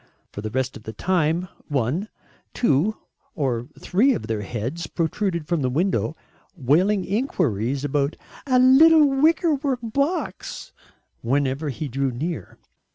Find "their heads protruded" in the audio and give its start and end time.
4.25-5.45